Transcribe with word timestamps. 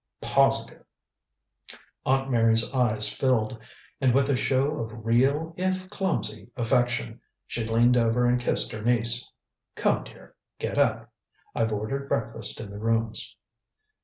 "Positive." 0.23 0.83
Aunt 2.07 2.31
Mary's 2.31 2.73
eyes 2.73 3.07
filled, 3.07 3.55
and 3.99 4.15
with 4.15 4.31
a 4.31 4.35
show 4.35 4.79
of 4.79 5.05
real, 5.05 5.53
if 5.57 5.87
clumsy 5.91 6.49
affection, 6.57 7.21
she 7.45 7.67
leaned 7.67 7.95
over 7.95 8.25
and 8.25 8.41
kissed 8.41 8.71
her 8.71 8.81
niece. 8.81 9.31
"Come, 9.75 10.05
dear, 10.05 10.35
get 10.57 10.79
up. 10.79 11.13
I've 11.53 11.71
ordered 11.71 12.09
breakfast 12.09 12.59
in 12.59 12.71
the 12.71 12.79
rooms." 12.79 13.35